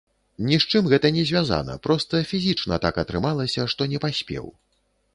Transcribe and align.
Ні 0.45 0.55
з 0.63 0.71
чым 0.71 0.87
гэта 0.93 1.11
не 1.17 1.25
звязана, 1.33 1.77
проста 1.85 2.23
фізічна 2.33 2.83
так 2.89 3.01
атрымалася, 3.05 3.71
што 3.75 3.81
не 3.93 3.99
паспеў. 4.09 4.45